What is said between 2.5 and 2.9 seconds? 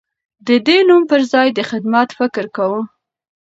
کاوه.